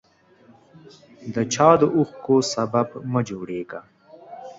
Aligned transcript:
د 1.33 1.35
چا 1.53 1.69
د 1.81 1.83
اوښکو 1.95 2.35
سبب 2.53 2.87
مه 3.11 3.21
جوړیږه 3.29 3.81